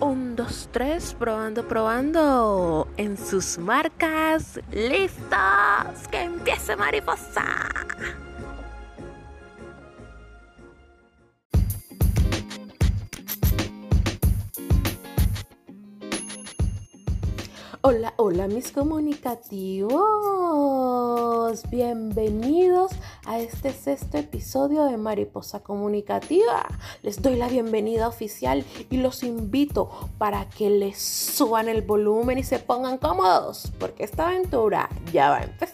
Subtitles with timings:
[0.00, 2.88] Un, dos, tres, probando, probando.
[2.96, 6.08] En sus marcas, listos.
[6.10, 7.44] Que empiece mariposa.
[17.82, 19.94] Hola, hola mis comunicativos.
[21.70, 22.92] Bienvenidos
[23.24, 26.66] a este sexto episodio de Mariposa Comunicativa.
[27.02, 32.42] Les doy la bienvenida oficial y los invito para que les suban el volumen y
[32.42, 35.69] se pongan cómodos porque esta aventura ya va a empezar.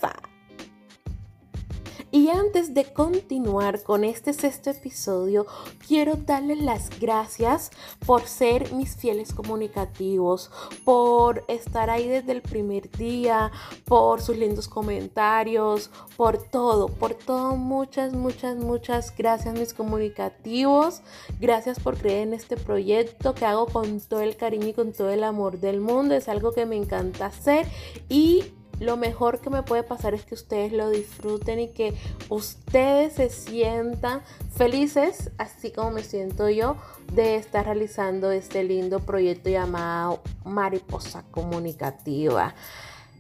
[2.16, 5.44] Y antes de continuar con este sexto episodio,
[5.86, 7.70] quiero darles las gracias
[8.06, 10.50] por ser mis fieles comunicativos,
[10.86, 13.52] por estar ahí desde el primer día,
[13.84, 17.54] por sus lindos comentarios, por todo, por todo.
[17.54, 21.02] Muchas, muchas, muchas gracias mis comunicativos.
[21.38, 25.10] Gracias por creer en este proyecto que hago con todo el cariño y con todo
[25.10, 26.14] el amor del mundo.
[26.14, 27.66] Es algo que me encanta hacer
[28.08, 31.94] y lo mejor que me puede pasar es que ustedes lo disfruten y que
[32.28, 34.22] ustedes se sientan
[34.54, 36.76] felices, así como me siento yo,
[37.12, 42.54] de estar realizando este lindo proyecto llamado Mariposa Comunicativa.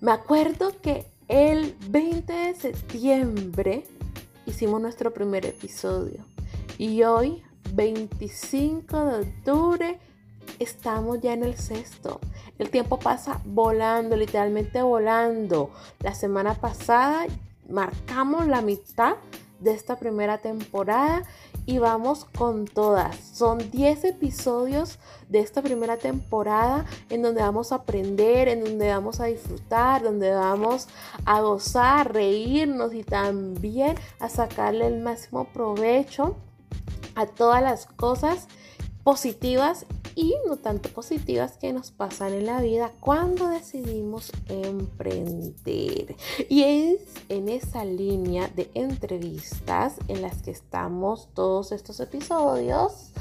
[0.00, 3.84] Me acuerdo que el 20 de septiembre
[4.44, 6.24] hicimos nuestro primer episodio
[6.78, 9.98] y hoy, 25 de octubre,
[10.58, 12.20] estamos ya en el sexto.
[12.58, 15.70] El tiempo pasa volando, literalmente volando.
[16.00, 17.26] La semana pasada
[17.68, 19.16] marcamos la mitad
[19.60, 21.22] de esta primera temporada
[21.64, 23.16] y vamos con todas.
[23.16, 29.20] Son 10 episodios de esta primera temporada en donde vamos a aprender, en donde vamos
[29.20, 30.88] a disfrutar, donde vamos
[31.24, 36.36] a gozar, reírnos y también a sacarle el máximo provecho
[37.16, 38.46] a todas las cosas
[39.02, 46.16] positivas y no tanto positivas que nos pasan en la vida cuando decidimos emprender.
[46.48, 53.12] Y es en esa línea de entrevistas en las que estamos todos estos episodios.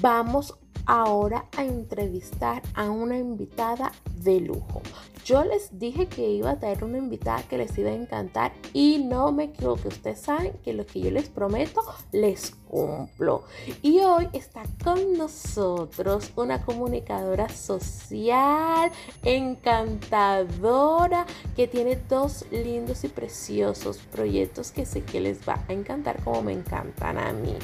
[0.00, 0.54] Vamos
[0.86, 3.92] ahora a entrevistar a una invitada
[4.22, 4.82] de lujo.
[5.28, 9.04] Yo les dije que iba a traer una invitada que les iba a encantar y
[9.04, 9.88] no me equivoqué.
[9.88, 13.42] Ustedes saben que lo que yo les prometo les cumplo.
[13.82, 18.90] Y hoy está con nosotros una comunicadora social
[19.22, 26.24] encantadora que tiene dos lindos y preciosos proyectos que sé que les va a encantar
[26.24, 27.54] como me encantan a mí.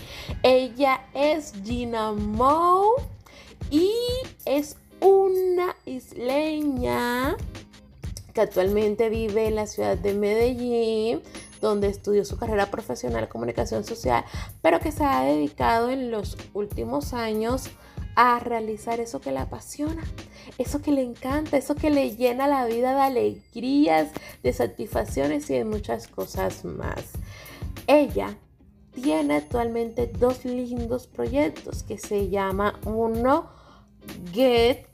[0.42, 3.02] Ella es Gina Moe
[3.70, 3.90] y
[4.44, 7.36] es una isleña
[8.32, 11.20] que actualmente vive en la ciudad de Medellín,
[11.60, 14.24] donde estudió su carrera profesional comunicación social,
[14.62, 17.68] pero que se ha dedicado en los últimos años
[18.16, 20.02] a realizar eso que le apasiona,
[20.56, 24.08] eso que le encanta, eso que le llena la vida de alegrías,
[24.42, 27.10] de satisfacciones y de muchas cosas más.
[27.86, 28.38] Ella
[28.92, 33.50] tiene actualmente dos lindos proyectos que se llama uno
[34.32, 34.93] Get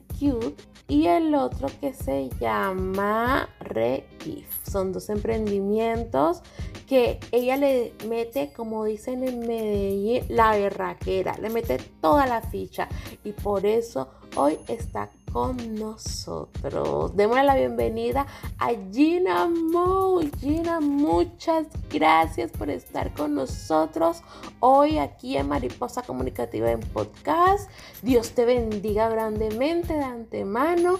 [0.88, 4.46] Y el otro que se llama Regif.
[4.68, 6.42] Son dos emprendimientos
[6.86, 12.88] que ella le mete, como dicen en Medellín, la berraquera, le mete toda la ficha
[13.24, 17.16] y por eso hoy está con nosotros.
[17.16, 18.26] Démosle la bienvenida
[18.58, 20.20] a Gina Mo.
[20.38, 24.22] Gina, muchas gracias por estar con nosotros
[24.60, 27.70] hoy aquí en Mariposa Comunicativa en Podcast.
[28.02, 30.98] Dios te bendiga grandemente de antemano.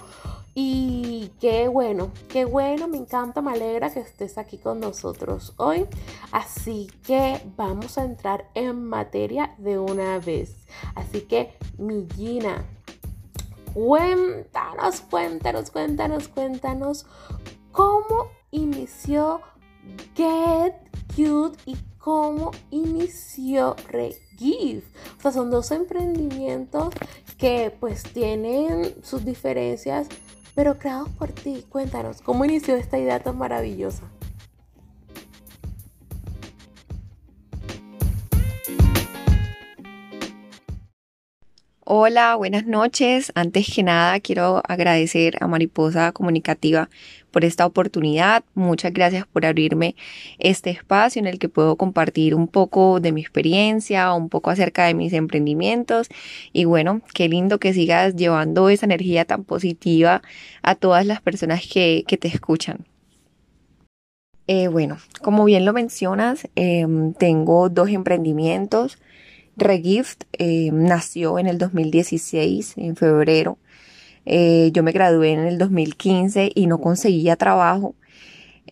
[0.53, 5.87] Y qué bueno, qué bueno, me encanta, me alegra que estés aquí con nosotros hoy.
[6.33, 10.67] Así que vamos a entrar en materia de una vez.
[10.97, 12.65] Así que, mi Gina,
[13.75, 17.07] Cuéntanos, cuéntanos, cuéntanos, cuéntanos
[17.71, 19.41] cómo inició
[20.17, 20.75] Get
[21.15, 24.83] Cute y cómo inició Regive.
[25.19, 26.93] O sea, son dos emprendimientos
[27.39, 30.09] que pues tienen sus diferencias,
[30.55, 31.65] pero creados por ti.
[31.69, 34.03] Cuéntanos, ¿cómo inició esta idea tan maravillosa?
[41.93, 43.33] Hola, buenas noches.
[43.35, 46.89] Antes que nada, quiero agradecer a Mariposa Comunicativa
[47.33, 48.45] por esta oportunidad.
[48.55, 49.97] Muchas gracias por abrirme
[50.39, 54.85] este espacio en el que puedo compartir un poco de mi experiencia, un poco acerca
[54.85, 56.07] de mis emprendimientos.
[56.53, 60.23] Y bueno, qué lindo que sigas llevando esa energía tan positiva
[60.63, 62.87] a todas las personas que, te escuchan.
[64.47, 68.97] Eh, bueno, como bien lo mencionas, em, tengo dos emprendimientos
[69.61, 73.59] Regift eh, nació en el 2016, en febrero.
[74.27, 77.95] Eh, yo me gradué en el 2015 y no conseguía trabajo.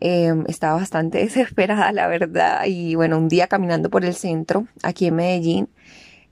[0.00, 2.64] Em, estaba bastante desesperada, la verdad.
[2.66, 5.68] Y bueno, un día caminando por el centro, aquí en Medellín,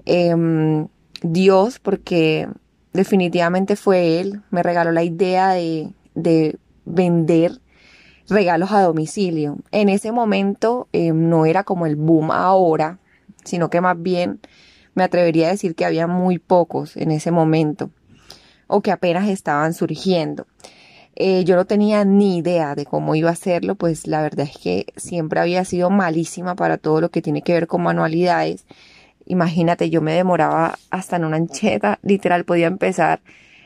[0.05, 0.89] em,
[1.23, 2.49] Dios, porque
[2.93, 7.61] definitivamente fue Él, me regaló la idea de, de vender
[8.29, 9.59] regalos a domicilio.
[9.71, 12.99] En ese momento em, no era como el boom ahora,
[13.47, 14.41] sino que más bien
[14.95, 17.91] me atrevería a decir que había muy pocos en ese momento
[18.67, 20.47] o que apenas estaban surgiendo.
[21.19, 24.59] Eh, yo no tenía ni idea de cómo iba a hacerlo, pues la verdad es
[24.59, 28.67] que siempre había sido malísima para todo lo que tiene que ver con manualidades.
[29.25, 33.21] Imagínate, yo me demoraba hasta en una ancheta, literal podía empezar,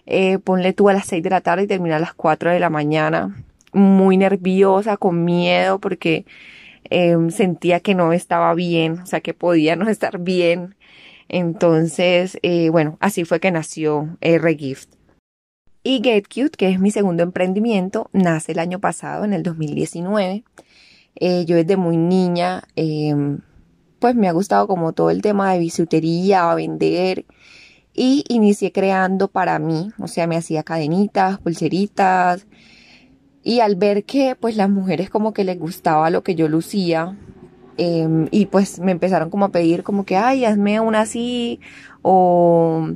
[0.06, 2.60] eh, ponle tú a las 6 de la tarde y terminar a las 4 de
[2.60, 3.36] la mañana,
[3.72, 6.24] muy nerviosa, con miedo, porque
[6.84, 10.76] em, sentía que no estaba bien, o sea, que podía no estar bien.
[11.28, 15.00] Entonces, eh, bueno, así fue que nació Regift.
[15.82, 20.44] Y Get Cute, que es mi segundo emprendimiento, nace el año pasado, en el 2019.
[21.16, 23.40] Eh, yo desde muy niña, em,
[23.98, 27.26] pues me ha gustado como todo el tema de bisutería, vender.
[27.94, 32.46] Y inicié creando para mí, o sea, me hacía cadenitas, pulseritas.
[33.42, 37.16] Y al ver que pues las mujeres como que les gustaba lo que yo lucía,
[37.78, 41.60] em, y pues me empezaron como a pedir como que, ay, hazme una así,
[42.02, 42.90] o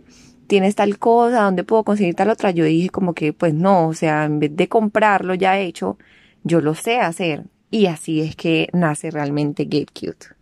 [0.46, 2.50] tienes tal cosa, ¿dónde puedo conseguir tal otra?
[2.50, 5.98] Yo dije como que pues no, o sea, en vez de comprarlo ya hecho,
[6.44, 7.44] yo lo sé hacer.
[7.70, 10.33] Y así es que nace realmente Get Cute.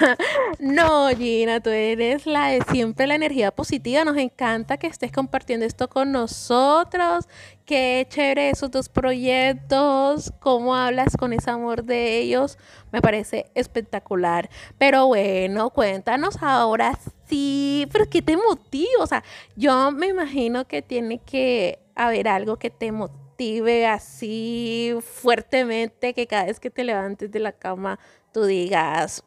[0.58, 4.04] No, Gina, tú eres la de siempre la energía positiva.
[4.04, 7.28] Nos encanta que estés compartiendo esto con nosotros.
[7.64, 10.32] Qué chévere esos dos proyectos.
[10.40, 12.58] Cómo hablas con ese amor de ellos.
[12.90, 14.48] Me parece espectacular.
[14.78, 17.86] Pero bueno, cuéntanos ahora sí.
[17.92, 19.02] Pero ¿qué te motiva?
[19.02, 19.22] O sea,
[19.56, 26.14] yo me imagino que tiene que haber algo que te motive así fuertemente.
[26.14, 27.98] Que cada vez que te levantes de la cama
[28.32, 29.24] tú digas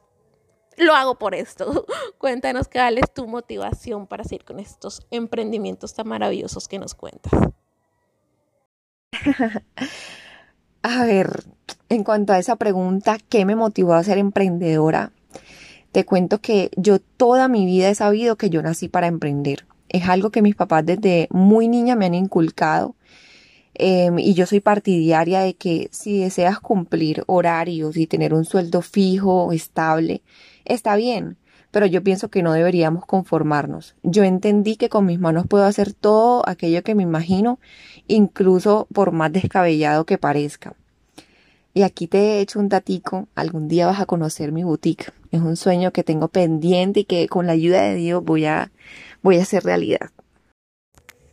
[0.77, 1.85] lo hago por esto.
[2.17, 7.31] Cuéntanos cuál es tu motivación para seguir con estos emprendimientos tan maravillosos que nos cuentas.
[10.83, 11.43] a ver,
[11.89, 15.11] en cuanto a esa pregunta, ¿qué me motivó a ser emprendedora?
[15.91, 19.65] Te cuento que yo toda mi vida he sabido que yo nací para emprender.
[19.87, 22.95] Es algo que mis papás desde muy niña me han inculcado.
[23.75, 28.81] Em, y yo soy partidaria de que si deseas cumplir horarios y tener un sueldo
[28.81, 30.21] fijo, estable,
[30.65, 31.37] está bien,
[31.71, 33.95] pero yo pienso que no deberíamos conformarnos.
[34.03, 37.59] Yo entendí que con mis manos puedo hacer todo aquello que me imagino,
[38.07, 40.75] incluso por más descabellado que parezca.
[41.73, 45.11] Y aquí te he hecho un tatico, algún día vas a conocer mi boutique.
[45.31, 48.71] Es un sueño que tengo pendiente y que con la ayuda de Dios voy a,
[49.21, 50.11] voy a hacer realidad.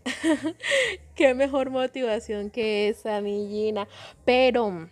[1.15, 3.87] Qué mejor motivación que esa, mi Gina.
[4.25, 4.89] Pero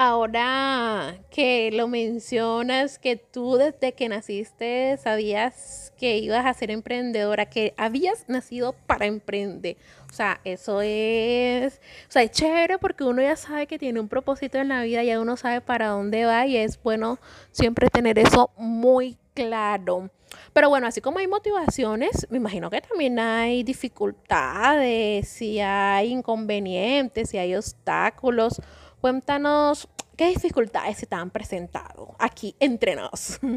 [0.00, 7.46] Ahora que lo mencionas, que tú desde que naciste sabías que ibas a ser emprendedora,
[7.46, 9.76] que habías nacido para emprender.
[10.08, 14.06] O sea, eso es, o sea, es chévere porque uno ya sabe que tiene un
[14.06, 17.18] propósito en la vida, ya uno sabe para dónde va y es bueno
[17.50, 20.10] siempre tener eso muy claro.
[20.52, 27.30] Pero bueno, así como hay motivaciones, me imagino que también hay dificultades, si hay inconvenientes,
[27.30, 28.60] si hay obstáculos.
[29.00, 33.38] Cuéntanos qué dificultades se te han presentado aquí entre nos.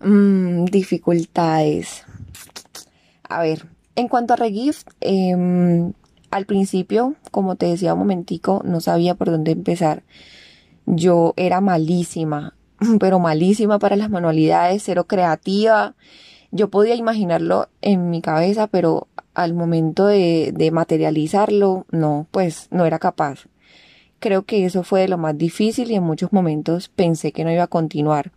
[0.00, 2.04] Mm, dificultades.
[3.26, 5.92] A ver, en cuanto a Regift, em,
[6.30, 10.02] al principio, como te decía un momentico, no sabía por dónde empezar.
[10.84, 12.54] Yo era malísima,
[13.00, 15.94] pero malísima para las manualidades, cero creativa.
[16.50, 22.84] Yo podía imaginarlo en mi cabeza, pero al momento de, de materializarlo, no, pues no
[22.84, 23.46] era capaz.
[24.24, 27.64] Creo que eso fue lo más difícil y en muchos momentos pensé que no iba
[27.64, 28.32] a continuar.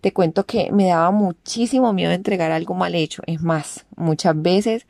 [0.00, 3.22] Te cuento que me daba muchísimo miedo entregar algo mal hecho.
[3.26, 4.86] Es más, muchas veces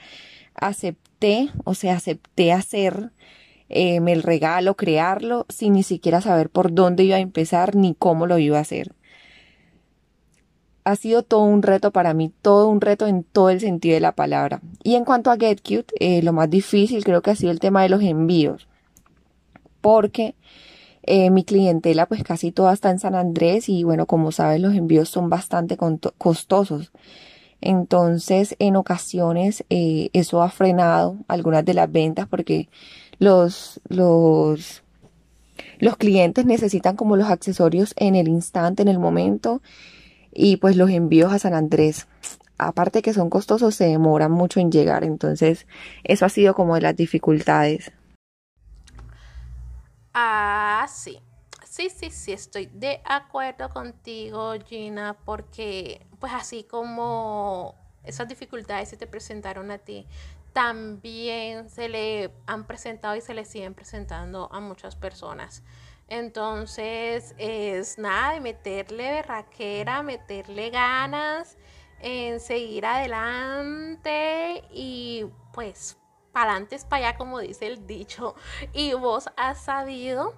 [0.54, 3.10] acepté, o sea, acepté hacer
[3.68, 8.28] eh, el regalo, crearlo, sin ni siquiera saber por dónde iba a empezar ni cómo
[8.28, 8.94] lo iba a hacer.
[10.84, 14.00] Ha sido todo un reto para mí, todo un reto en todo el sentido de
[14.02, 14.60] la palabra.
[14.84, 17.58] Y en cuanto a Get Cute, eh, lo más difícil creo que ha sido el
[17.58, 18.67] tema de los envíos
[19.80, 20.34] porque
[21.02, 24.74] eh, mi clientela pues casi toda está en San Andrés y bueno, como sabes los
[24.74, 25.78] envíos son bastante
[26.18, 26.92] costosos.
[27.60, 32.68] Entonces, en ocasiones eh, eso ha frenado algunas de las ventas porque
[33.18, 34.82] los, los,
[35.78, 39.62] los clientes necesitan como los accesorios en el instante, en el momento.
[40.32, 42.06] y pues los envíos a San Andrés.
[42.58, 45.66] Aparte que son costosos, se demoran mucho en llegar, entonces
[46.04, 47.92] eso ha sido como de las dificultades.
[50.20, 51.22] Ah, sí.
[51.64, 58.96] Sí, sí, sí, estoy de acuerdo contigo, Gina, porque pues así como esas dificultades se
[58.96, 60.08] te presentaron a ti,
[60.52, 65.62] también se le han presentado y se le siguen presentando a muchas personas.
[66.08, 71.56] Entonces, es nada de meterle berraquera, meterle ganas
[72.00, 75.96] en seguir adelante y pues
[76.32, 78.34] para adelante para allá, como dice el dicho.
[78.72, 80.34] Y vos has sabido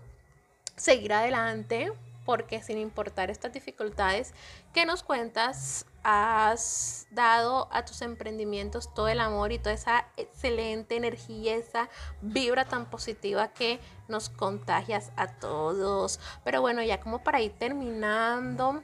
[0.76, 1.92] seguir adelante
[2.24, 4.34] porque sin importar estas dificultades
[4.72, 10.96] que nos cuentas, has dado a tus emprendimientos todo el amor y toda esa excelente
[10.96, 11.88] energía, esa
[12.22, 16.20] vibra tan positiva que nos contagias a todos.
[16.44, 18.82] Pero bueno, ya como para ir terminando,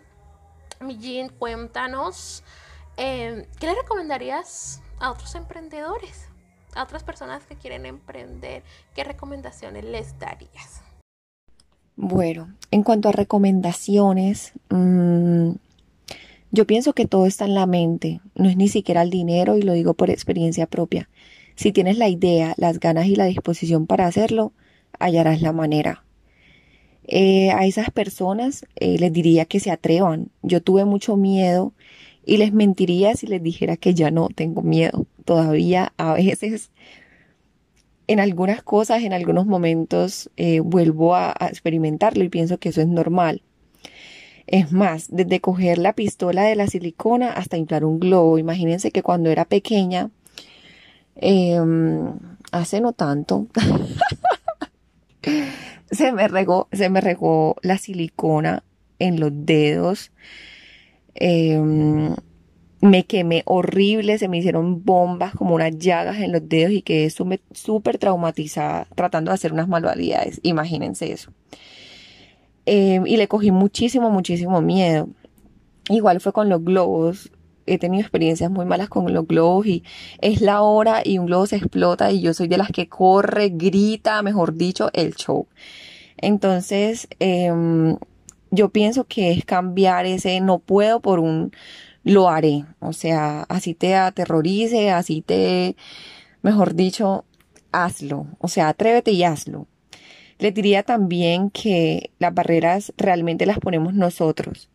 [0.81, 2.43] mi Jean, cuéntanos,
[2.97, 6.29] em, ¿qué le recomendarías a otros emprendedores?
[6.77, 8.63] A otras personas que quieren emprender,
[8.95, 10.83] ¿qué recomendaciones les darías?
[11.97, 15.53] Bueno, en cuanto a recomendaciones, mmm,
[16.51, 19.63] yo pienso que todo está en la mente, no es ni siquiera el dinero y
[19.63, 21.09] lo digo por experiencia propia.
[21.55, 24.53] Si tienes la idea, las ganas y la disposición para hacerlo,
[24.99, 26.05] hallarás la manera.
[27.05, 30.29] Eh, a esas personas eh, les diría que se atrevan.
[30.43, 31.73] Yo tuve mucho miedo
[32.27, 35.07] y les mentiría si les dijera que ya no tengo miedo.
[35.27, 36.71] Todavía a veces,
[38.07, 42.87] en algunas cosas, en algunos momentos, eh, vuelvo a experimentarlo y pienso que eso es
[42.87, 43.43] normal.
[44.47, 48.39] Es más, desde coger la pistola de la silicona hasta inflar un globo.
[48.39, 50.11] Imagínense que cuando era pequeña,
[51.17, 52.13] em,
[52.53, 53.49] hace no tanto,
[55.91, 58.63] se me regó, se me regó la silicona
[59.01, 60.13] en los dedos.
[61.17, 62.15] Em,
[62.81, 67.11] me quemé horrible, se me hicieron bombas como unas llagas en los dedos y quedé
[67.11, 70.41] súper traumatizada tratando de hacer unas manualidades.
[70.43, 71.33] Imagínense eso.
[72.67, 75.09] Em, y le cogí muchísimo, muchísimo miedo.
[75.89, 77.31] Igual fue con los globos.
[77.67, 79.83] He tenido experiencias muy malas con los globos y
[80.21, 83.51] es la hora y un globo se explota y yo soy de las que corre,
[83.51, 85.47] grita, mejor dicho, el show.
[86.19, 87.97] Entonces, em,
[88.51, 91.53] yo pienso que es cambiar ese no puedo por un
[92.07, 92.65] lo haré.
[92.79, 95.77] O sea, así te aterrorice, así te,
[96.41, 97.25] mejor dicho,
[97.73, 98.29] hazlo.
[98.39, 99.67] O sea, atrévete y hazlo.
[100.39, 104.71] Les diría también que las barreras realmente las ponemos nosotros.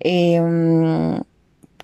[0.00, 1.20] Em,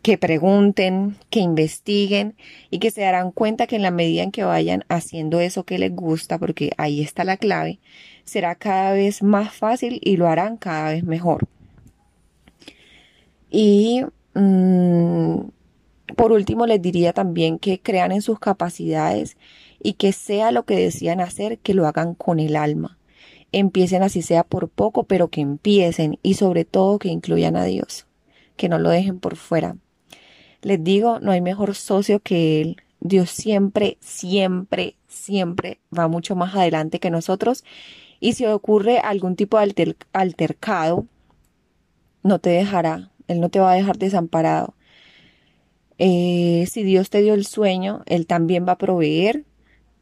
[0.02, 2.34] que pregunten, que investiguen
[2.70, 5.78] y que se darán cuenta que en la medida en que vayan haciendo eso que
[5.78, 7.78] les gusta, porque ahí está la clave,
[8.24, 11.46] será cada vez más fácil y lo harán cada vez mejor.
[13.50, 14.04] Y
[14.34, 15.38] mm,
[16.16, 19.36] por último les diría también que crean en sus capacidades
[19.82, 22.98] y que sea lo que decían hacer, que lo hagan con el alma.
[23.52, 28.06] Empiecen así sea por poco, pero que empiecen y sobre todo que incluyan a Dios,
[28.56, 29.76] que no lo dejen por fuera.
[30.62, 32.76] Les digo, no hay mejor socio que Él.
[33.00, 37.62] Dios siempre, siempre, siempre va mucho más adelante que nosotros
[38.18, 41.06] y si ocurre algún tipo de altercado,
[42.22, 44.74] no te dejará, Él no te va a dejar desamparado.
[45.98, 49.44] Eh, si Dios te dio el sueño, Él también va a proveer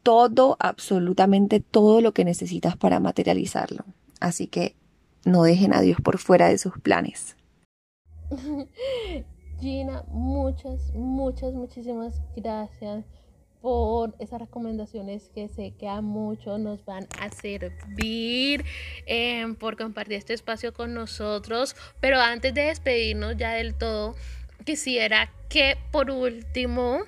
[0.01, 3.85] todo, absolutamente todo lo que necesitas para materializarlo.
[4.19, 4.75] Así que
[5.25, 7.37] no dejen a Dios por fuera de sus planes.
[9.59, 13.05] Gina, muchas, muchas, muchísimas gracias
[13.63, 18.65] por esas recomendaciones que sé que a muchos nos van a servir,
[19.05, 21.73] em, por compartir este espacio con nosotros.
[22.01, 24.15] Pero antes de despedirnos ya del todo,
[24.65, 27.03] quisiera que por último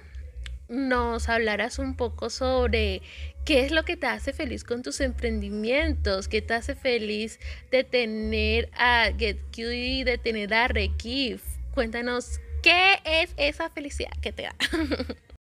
[0.70, 3.02] nos hablaras un poco sobre
[3.44, 7.38] qué es lo que te hace feliz con tus emprendimientos, qué te hace feliz
[7.70, 11.44] de tener a GetQ de tener a Rekif.
[11.74, 14.56] Cuéntanos qué es esa felicidad que te da.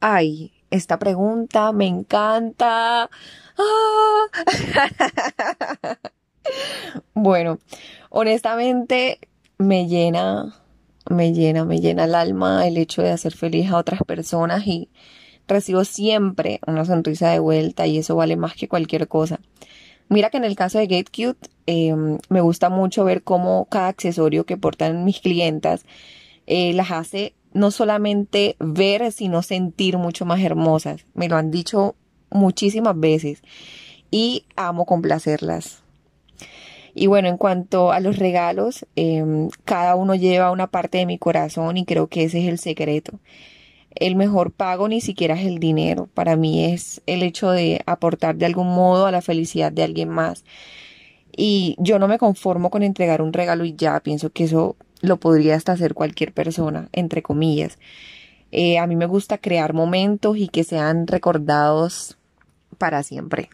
[0.00, 3.10] Ay, esta pregunta me encanta.
[3.58, 4.26] Ah.
[7.14, 7.58] bueno,
[8.10, 9.18] honestamente
[9.58, 10.54] me llena
[11.10, 14.88] me llena, me llena el alma el hecho de hacer feliz a otras personas y
[15.46, 19.40] recibo siempre una sonrisa de vuelta y eso vale más que cualquier cosa.
[20.08, 23.88] Mira que en el caso de Get Cute em, me gusta mucho ver cómo cada
[23.88, 25.84] accesorio que portan mis clientas
[26.46, 31.04] eh, las hace no solamente ver, sino sentir mucho más hermosas.
[31.14, 31.94] Me lo han dicho
[32.30, 33.42] muchísimas veces
[34.10, 35.82] y amo complacerlas.
[36.94, 41.18] Y bueno, en cuanto a los regalos, em, cada uno lleva una parte de mi
[41.18, 43.20] corazón y creo que ese es el secreto.
[43.94, 48.36] El mejor pago ni siquiera es el dinero, para mí es el hecho de aportar
[48.36, 50.44] de algún modo a la felicidad de alguien más.
[51.36, 55.18] Y yo no me conformo con entregar un regalo y ya, pienso que eso lo
[55.18, 57.78] podría hasta hacer cualquier persona, entre comillas.
[58.50, 62.16] Eh, a mí me gusta crear momentos y que sean recordados
[62.78, 63.50] para siempre.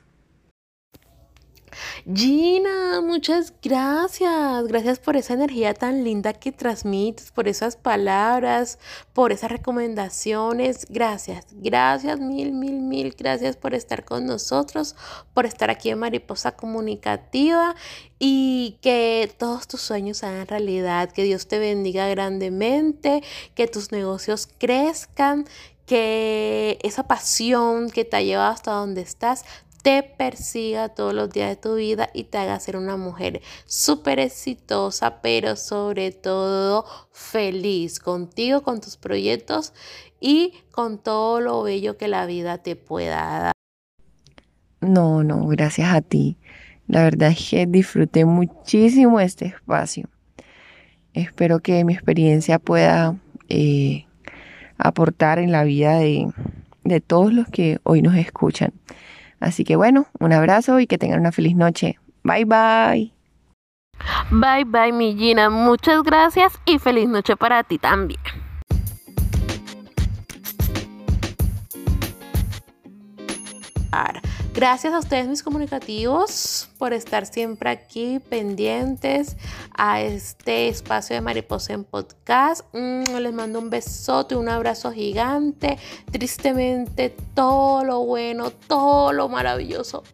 [2.13, 4.67] Gina, muchas gracias.
[4.67, 8.79] Gracias por esa energía tan linda que transmites, por esas palabras,
[9.13, 10.87] por esas recomendaciones.
[10.89, 13.15] Gracias, gracias, mil, mil, mil.
[13.19, 14.97] Gracias por estar con nosotros,
[15.33, 17.75] por estar aquí en Mariposa Comunicativa
[18.19, 21.11] y que todos tus sueños sean realidad.
[21.13, 23.23] Que Dios te bendiga grandemente,
[23.55, 25.47] que tus negocios crezcan,
[25.87, 29.45] que esa pasión que te ha llevado hasta donde estás
[29.85, 34.19] te persiga todos los días de tu vida y te haga ser una mujer súper
[34.19, 39.75] exitosa, pero sobre todo feliz contigo, con tus proyectos
[40.21, 43.53] y con todo lo bello que la vida te pueda dar.
[44.81, 46.39] No, no, gracias a ti.
[46.87, 50.09] La verdad es que disfruté muchísimo este espacio.
[51.13, 53.17] Espero que mi experiencia pueda
[53.51, 54.07] eh,
[54.79, 56.27] aportar en la vida de,
[56.85, 58.73] de todos los que hoy nos escuchan.
[59.45, 61.99] Así que bueno, un abrazo y que tengan una feliz noche.
[62.23, 63.13] Bye bye.
[64.31, 68.21] Bye bye mi Gina, muchas gracias y feliz noche para ti también.
[74.55, 79.37] Gracias a ustedes mis comunicativos por estar siempre aquí pendientes
[79.77, 82.65] a este espacio de Mariposa en Podcast.
[82.73, 85.77] Mm, les mando un besote, un abrazo gigante.
[86.09, 90.05] Tristemente todo lo bueno, todo lo maravilloso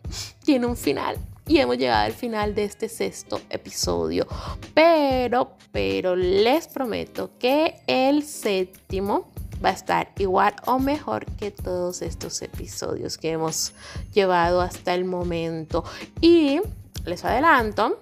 [0.43, 1.19] tiene un final.
[1.47, 4.27] Y hemos llegado al final de este sexto episodio.
[4.73, 9.29] Pero, pero les prometo que el séptimo
[9.65, 13.73] va a estar igual o mejor que todos estos episodios que hemos
[14.13, 15.85] llevado hasta el momento.
[16.21, 16.61] Y
[17.05, 18.01] les adelanto,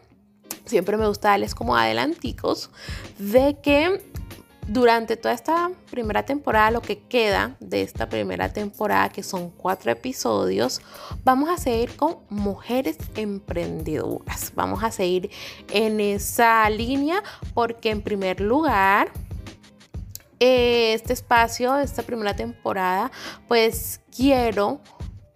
[0.64, 2.70] siempre me gusta darles como adelanticos
[3.18, 4.02] de que
[4.68, 9.90] durante toda esta primera temporada, lo que queda de esta primera temporada, que son cuatro
[9.90, 10.82] episodios,
[11.24, 14.52] vamos a seguir con mujeres emprendedoras.
[14.54, 15.30] Vamos a seguir
[15.72, 17.22] en esa línea
[17.54, 19.10] porque en primer lugar
[20.40, 23.10] eh, este espacio, esta primera temporada,
[23.46, 24.80] pues quiero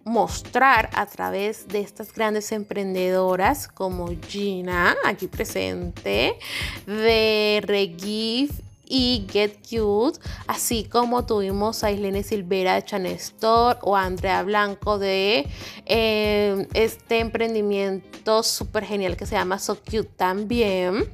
[0.05, 6.37] mostrar a través de estas grandes emprendedoras como Gina, aquí presente,
[6.85, 14.43] de Regif y Get Cute, así como tuvimos a Islene Silvera de Chanestor o Andrea
[14.43, 15.47] Blanco de
[15.85, 21.09] eh, este emprendimiento súper genial que se llama So Cute también.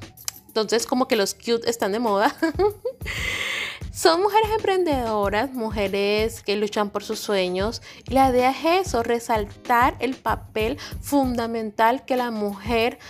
[0.48, 2.36] Entonces como que los cute están de moda.
[3.92, 7.82] Son mujeres emprendedoras, mujeres que luchan por sus sueños.
[8.06, 13.00] la idea es eso, resaltar el papel fundamental que la mujer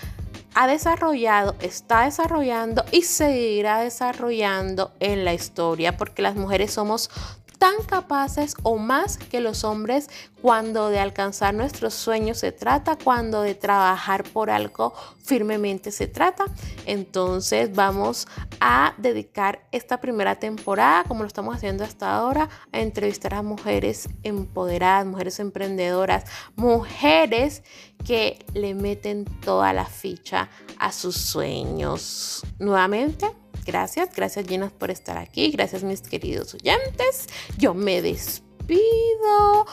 [0.55, 7.11] ha desarrollado, está desarrollando y seguirá desarrollando en la historia, porque las mujeres somos
[7.59, 10.09] tan capaces o más que los hombres
[10.42, 16.44] cuando de alcanzar nuestros sueños se trata, cuando de trabajar por algo firmemente se trata.
[16.87, 18.26] Entonces vamos
[18.61, 24.09] a dedicar esta primera temporada, como lo estamos haciendo hasta ahora, a entrevistar a mujeres
[24.22, 26.24] empoderadas, mujeres emprendedoras,
[26.57, 27.62] mujeres
[28.05, 30.48] que le meten toda la ficha
[30.79, 32.42] a sus sueños.
[32.59, 33.31] Nuevamente,
[33.66, 35.50] Gracias, gracias llenas por estar aquí.
[35.50, 37.26] Gracias mis queridos oyentes.
[37.59, 39.66] Yo me despido.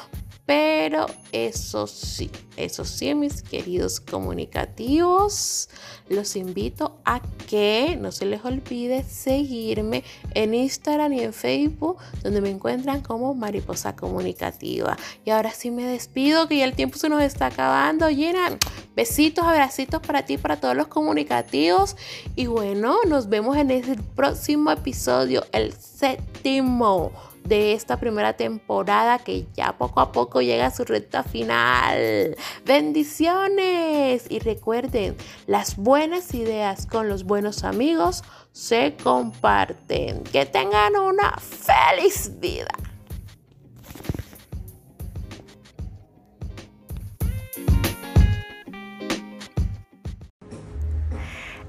[0.47, 5.67] Pero eso sí, eso sí, mis queridos comunicativos,
[6.07, 12.39] los invito a que no se les olvide seguirme en Instagram y en Facebook, donde
[12.39, 14.95] me encuentran como Mariposa Comunicativa.
[15.25, 18.09] Y ahora sí me despido, que ya el tiempo se nos está acabando.
[18.09, 18.57] Llena,
[18.95, 21.97] besitos, abracitos para ti, para todos los comunicativos.
[22.37, 27.11] Y bueno, nos vemos en el próximo episodio, el séptimo
[27.47, 32.35] de esta primera temporada que ya poco a poco llega a su recta final.
[32.65, 40.23] Bendiciones y recuerden, las buenas ideas con los buenos amigos se comparten.
[40.23, 42.67] Que tengan una feliz vida.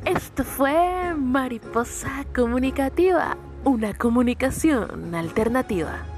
[0.05, 6.18] Esto fue Mariposa Comunicativa una comunicación alternativa.